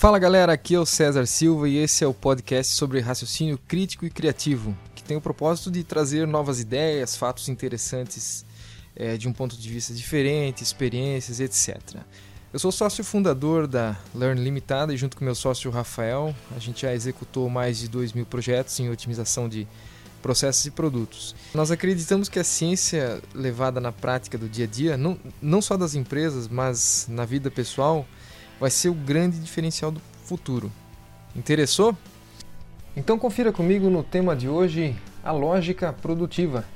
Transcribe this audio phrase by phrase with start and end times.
[0.00, 4.06] Fala galera, aqui é o César Silva e esse é o podcast sobre raciocínio crítico
[4.06, 8.42] e criativo, que tem o propósito de trazer novas ideias, fatos interessantes
[8.96, 11.98] é, de um ponto de vista diferente, experiências, etc.
[12.50, 16.80] Eu sou sócio fundador da Learn Limitada e junto com meu sócio Rafael, a gente
[16.80, 19.68] já executou mais de 2 mil projetos em otimização de
[20.22, 21.34] processos e produtos.
[21.52, 25.76] Nós acreditamos que a ciência levada na prática do dia a dia, não, não só
[25.76, 28.06] das empresas, mas na vida pessoal,
[28.60, 30.70] vai ser o grande diferencial do futuro.
[31.34, 31.96] Interessou?
[32.94, 36.66] Então confira comigo no tema de hoje, a lógica produtiva.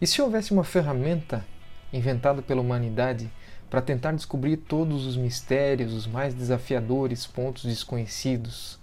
[0.00, 1.44] E se houvesse uma ferramenta
[1.92, 3.30] inventada pela humanidade
[3.68, 8.79] para tentar descobrir todos os mistérios, os mais desafiadores pontos desconhecidos,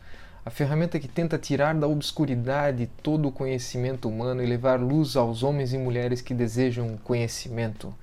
[0.47, 5.43] a ferramenta que tenta tirar da obscuridade todo o conhecimento humano e levar luz aos
[5.43, 7.93] homens e mulheres que desejam conhecimento.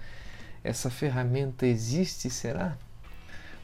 [0.62, 2.76] Essa ferramenta existe, será?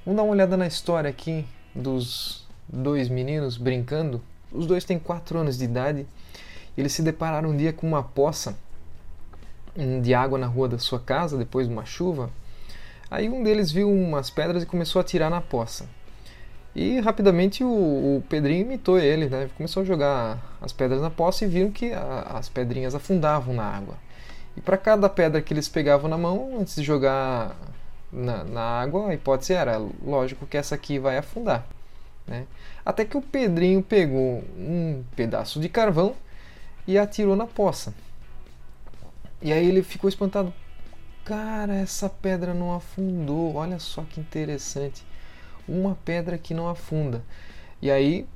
[0.02, 4.22] Vamos dar uma olhada na história aqui dos dois meninos brincando.
[4.50, 6.06] Os dois têm quatro anos de idade.
[6.74, 8.56] Eles se depararam um dia com uma poça
[10.02, 12.30] de água na rua da sua casa depois de uma chuva.
[13.10, 15.86] Aí um deles viu umas pedras e começou a tirar na poça.
[16.74, 19.50] E rapidamente o, o Pedrinho imitou ele, né?
[19.56, 23.64] Começou a jogar as pedras na poça e viram que a, as pedrinhas afundavam na
[23.64, 23.96] água.
[24.56, 27.56] E para cada pedra que eles pegavam na mão, antes de jogar
[28.12, 31.66] na, na, água, a hipótese era, lógico que essa aqui vai afundar.
[32.26, 32.46] Né?
[32.84, 36.14] Até que o Pedrinho pegou um pedaço de carvão
[36.86, 37.94] e atirou na poça.
[39.42, 40.52] E aí ele ficou espantado.
[41.24, 43.54] Cara, essa pedra não afundou.
[43.54, 45.04] Olha só que interessante.
[45.68, 47.22] Uma pedra que não afunda.
[47.80, 48.26] E aí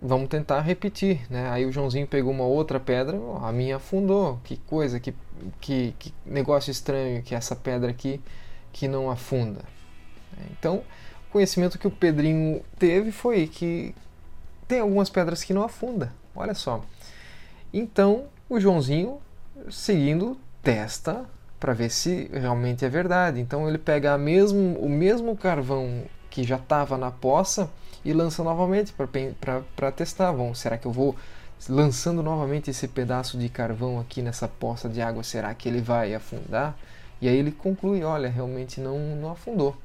[0.00, 1.48] vamos tentar repetir, né?
[1.50, 4.40] Aí o Joãozinho pegou uma outra pedra, a minha afundou.
[4.44, 5.14] Que coisa, que,
[5.60, 8.20] que, que negócio estranho que essa pedra aqui
[8.72, 9.60] que não afunda.
[10.50, 10.82] Então,
[11.28, 13.94] o conhecimento que o Pedrinho teve foi que
[14.66, 16.08] tem algumas pedras que não afundam.
[16.34, 16.82] Olha só.
[17.72, 19.20] Então, o Joãozinho,
[19.70, 21.24] seguindo testa
[21.62, 23.40] para ver se realmente é verdade.
[23.40, 27.70] Então ele pega mesmo, o mesmo carvão que já estava na poça
[28.02, 30.32] e lança novamente para testar.
[30.32, 31.14] Bom, será que eu vou
[31.68, 35.22] lançando novamente esse pedaço de carvão aqui nessa poça de água?
[35.22, 36.74] Será que ele vai afundar?
[37.20, 39.76] E aí ele conclui: olha, realmente não, não afundou.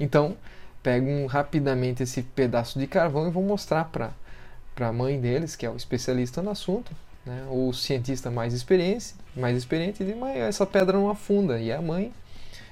[0.00, 0.34] Então
[0.82, 5.70] pegam rapidamente esse pedaço de carvão e vão mostrar para a mãe deles, que é
[5.70, 6.90] o especialista no assunto,
[7.24, 7.46] né?
[7.50, 11.60] O cientista mais experiente, mais experiente diz, mas essa pedra não afunda.
[11.60, 12.14] E a mãe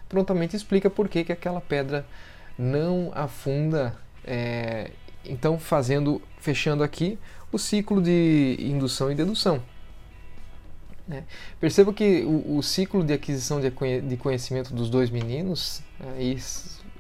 [0.09, 2.07] prontamente explica por que, que aquela pedra
[2.61, 3.97] não afunda.
[4.25, 4.91] É,
[5.25, 7.19] então, fazendo, fechando aqui
[7.51, 9.63] o ciclo de indução e dedução.
[11.09, 11.25] Né?
[11.59, 13.71] Perceba que o, o, ciclo de aquisição de,
[14.03, 15.83] de conhecimento dos dois meninos,
[16.17, 16.39] aí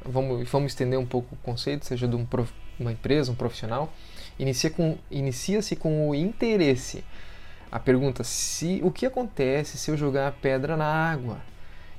[0.04, 3.92] vamos, vamos estender um pouco o conceito, seja de um prof, uma empresa, um profissional,
[4.38, 7.04] inicia-se com, inicia com o interesse
[7.70, 11.40] a pergunta se o que acontece se eu jogar a pedra na água.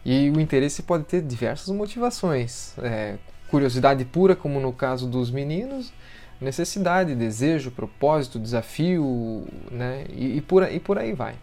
[0.04, 2.78] E o interesse pode ter diversas motivações.
[2.80, 3.18] É,
[3.52, 5.94] curiosidade pura, como no caso dos meninos,
[6.40, 10.06] necessidade, desejo, propósito, desafio, né?
[10.10, 11.36] e, e, por, e por aí vai.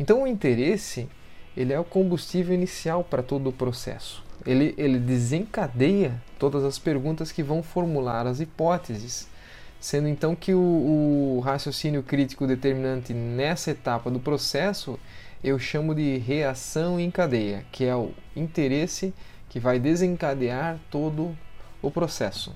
[0.00, 1.08] Então o interesse
[1.54, 4.24] ele é o combustível inicial para todo o processo.
[4.46, 9.28] Ele, ele desencadeia todas as perguntas que vão formular as hipóteses
[9.84, 14.98] sendo então que o, o, raciocínio crítico determinante nessa etapa do processo
[15.42, 19.12] eu chamo de reação em cadeia, que é o interesse
[19.54, 21.38] que vai desencadear todo
[21.80, 22.52] o processo.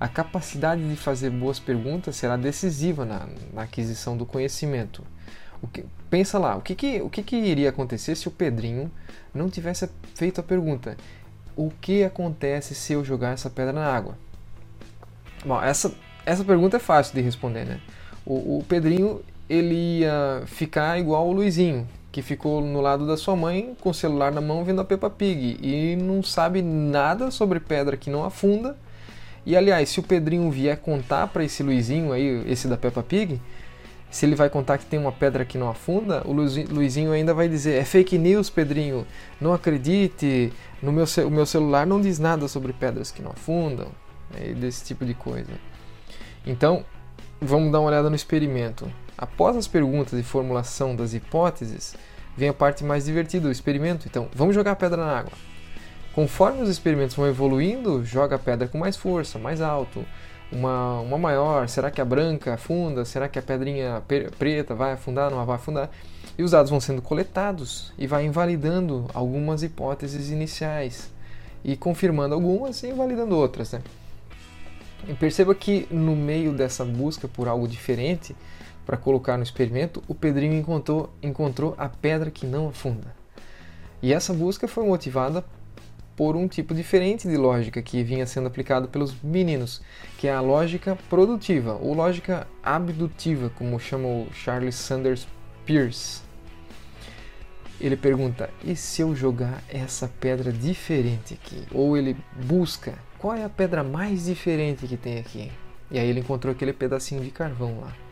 [0.00, 5.04] A capacidade de fazer boas perguntas será decisiva na, na aquisição do conhecimento.
[5.72, 8.90] Que, pensa lá, o, que, que, o que, que iria acontecer se o Pedrinho
[9.32, 10.96] não tivesse feito a pergunta:
[11.54, 14.18] o que acontece se eu jogar essa pedra na água?
[15.44, 15.94] Bom, essa
[16.24, 17.80] essa pergunta é fácil de responder, né?
[18.24, 23.36] O, o Pedrinho ele ia ficar igual o Luizinho, que ficou no lado da sua
[23.36, 27.60] mãe com o celular na mão vendo a Peppa Pig e não sabe nada sobre
[27.60, 28.74] pedra que não afunda.
[29.44, 33.38] E aliás, se o Pedrinho vier contar para esse Luizinho aí, esse da Peppa Pig,
[34.10, 37.50] se ele vai contar que tem uma pedra que não afunda, o Luizinho ainda vai
[37.50, 39.06] dizer: é fake news, Pedrinho,
[39.38, 40.50] não acredite,
[40.82, 43.88] no meu, o meu celular não diz nada sobre pedras que não afundam,
[44.34, 45.52] é desse tipo de coisa.
[46.46, 46.82] Então,
[47.42, 48.90] vamos dar uma olhada no experimento.
[49.16, 51.94] Após as perguntas e formulação das hipóteses,
[52.36, 54.06] vem a parte mais divertida do experimento.
[54.06, 55.32] Então, vamos jogar a pedra na água.
[56.14, 60.04] Conforme os experimentos vão evoluindo, joga a pedra com mais força, mais alto,
[60.50, 61.68] uma, uma maior.
[61.68, 63.04] Será que a branca afunda?
[63.04, 64.02] Será que a pedrinha
[64.38, 65.30] preta vai afundar?
[65.30, 65.90] Não vai afundar?
[66.38, 71.10] E os dados vão sendo coletados e vai invalidando algumas hipóteses iniciais
[71.64, 73.72] e confirmando algumas e invalidando outras.
[73.72, 73.82] Né?
[75.08, 78.36] E perceba que no meio dessa busca por algo diferente
[78.86, 83.14] para colocar no experimento, o Pedrinho encontrou, encontrou a pedra que não afunda.
[84.00, 85.44] E essa busca foi motivada
[86.14, 89.82] por um tipo diferente de lógica que vinha sendo aplicado pelos meninos,
[90.16, 95.26] que é a lógica produtiva ou lógica abdutiva, como chama o Charles Sanders
[95.66, 96.22] Peirce.
[97.80, 101.64] Ele pergunta: e se eu jogar essa pedra diferente aqui?
[101.72, 102.16] Ou ele
[102.46, 105.50] busca qual é a pedra mais diferente que tem aqui?
[105.90, 108.05] E aí ele encontrou aquele pedacinho de carvão lá.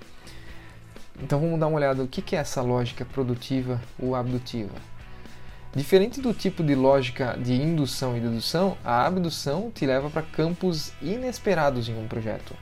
[1.23, 4.75] Então vamos dar uma olhada o que é essa lógica produtiva ou abdutiva.
[5.75, 10.93] Diferente do tipo de lógica de indução e dedução, a abdução te leva para campos
[11.03, 12.55] inesperados em um projeto.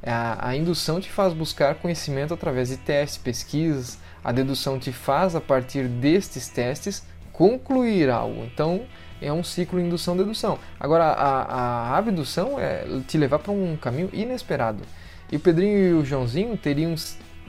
[0.00, 5.34] A, a, indução te faz buscar conhecimento através de testes, pesquisas, a dedução te faz,
[5.34, 8.44] a partir destes testes, concluir algo.
[8.44, 8.86] Então,
[9.20, 10.58] é um ciclo indução-dedução.
[10.78, 14.82] Agora, a, a abdução é te levar para um caminho inesperado.
[15.30, 16.94] E o Pedrinho e o Joãozinho teriam,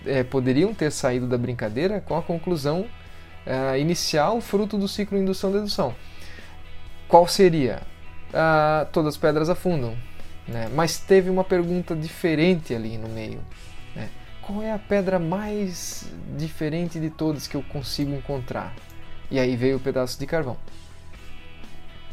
[0.08, 2.88] é, poderiam ter saído da brincadeira com a conclusão
[3.46, 5.96] uh, inicial fruto do ciclo indução-dedução.
[7.08, 7.82] Qual seria?
[8.30, 9.96] Uh, todas as pedras afundam.
[10.48, 10.70] Né?
[10.74, 13.40] Mas teve uma pergunta diferente ali no meio.
[13.96, 14.10] Né?
[14.42, 16.06] Qual é a pedra mais
[16.38, 18.74] diferente de todas que eu consigo encontrar?
[19.30, 20.58] E aí veio o pedaço de carvão.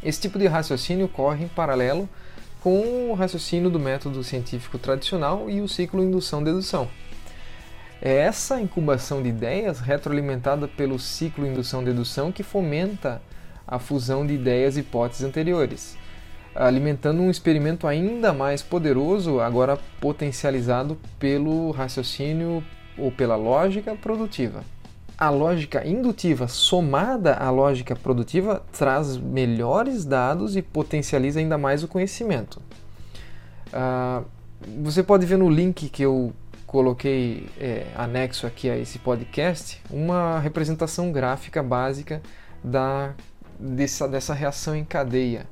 [0.03, 2.07] Esse tipo de raciocínio corre em paralelo
[2.61, 6.89] com o raciocínio do método científico tradicional e o ciclo indução-dedução.
[8.01, 13.21] É essa incubação de ideias, retroalimentada pelo ciclo indução-dedução, que fomenta
[13.67, 15.97] a fusão de ideias e hipóteses anteriores,
[16.53, 22.63] alimentando um experimento ainda mais poderoso, agora potencializado pelo raciocínio
[22.97, 24.63] ou pela lógica produtiva.
[25.17, 31.87] A lógica indutiva somada à lógica produtiva traz melhores dados e potencializa ainda mais o
[31.87, 32.61] conhecimento.
[33.67, 34.25] Uh,
[34.83, 36.33] você pode ver no link que eu
[36.65, 42.21] coloquei é, anexo aqui a esse podcast uma representação gráfica básica
[42.63, 43.13] da,
[43.59, 45.47] dessa, dessa reação em cadeia.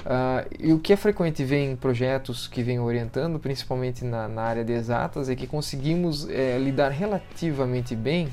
[0.00, 4.42] Uh, e o que é frequente ver em projetos que vêm orientando, principalmente na, na,
[4.42, 8.28] área de exatas, é que conseguimos é, lidar relativamente bem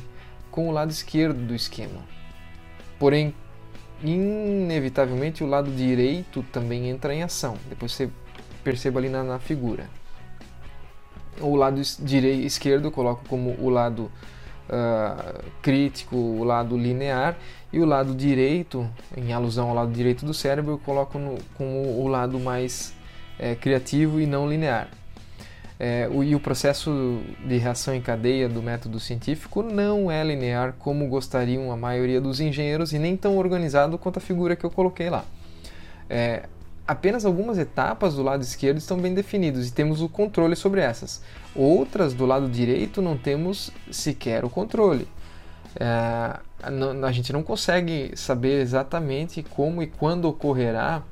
[0.50, 2.06] com o lado esquerdo do esquema.
[2.98, 3.36] Porém,
[4.02, 7.58] inevitavelmente o lado direito também entra em ação.
[7.68, 8.10] Depois você
[8.64, 9.90] perceba ali na, na figura
[11.42, 14.12] o lado direito, esquerdo coloco como o lado
[14.70, 17.38] uh, crítico, o lado linear,
[17.72, 22.02] e o lado direito, em alusão ao lado direito do cérebro, eu coloco no, como
[22.02, 22.94] o lado mais
[23.38, 24.90] é, criativo e não linear.
[25.80, 30.74] É, o, e o processo de reação em cadeia do método científico não é linear
[30.80, 34.72] como gostariam a maioria dos engenheiros e nem tão organizado quanto a figura que eu
[34.72, 35.24] coloquei lá.
[36.10, 36.44] É,
[36.88, 41.22] apenas algumas etapas do lado esquerdo estão bem definidas e temos o controle sobre essas.
[41.54, 45.08] Outras do lado direito não temos sequer o controle.
[45.76, 46.40] É,
[47.04, 51.04] a gente não consegue saber exatamente como e quando ocorrerá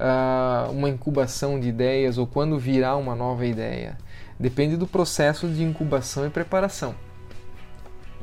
[0.00, 3.98] uh, uma incubação de ideias ou quando virá uma nova ideia.
[4.38, 6.94] Depende do processo de incubação e preparação.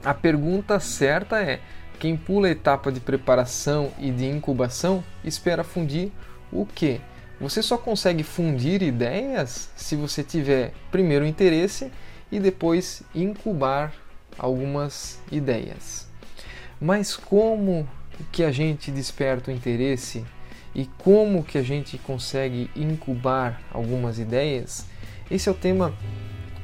[0.03, 1.60] A pergunta certa é:
[2.00, 6.12] quem pula a etapa de preparação e de incubação espera fundir
[6.51, 7.01] o que?
[7.39, 11.91] Você só consegue fundir ideias se você tiver primeiro interesse
[12.31, 13.93] e depois incubar
[14.37, 16.07] algumas ideias.
[16.79, 17.87] Mas como
[18.31, 20.25] que a gente desperta o interesse
[20.73, 24.85] e como que a gente consegue incubar algumas ideias?
[25.29, 25.93] Esse é o tema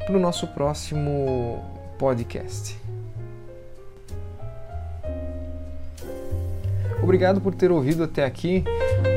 [0.06, 1.64] para o nosso próximo
[2.00, 2.78] podcast.
[7.02, 8.64] Obrigado por ter ouvido até aqui.